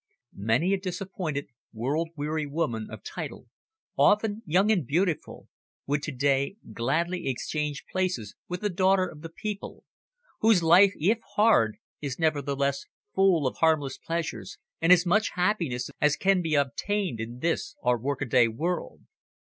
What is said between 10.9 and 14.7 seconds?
if hard, is nevertheless full of harmless pleasures